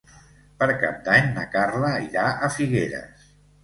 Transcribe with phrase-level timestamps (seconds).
[0.63, 3.35] Per Cap d'Any na Carla irà a Figueres.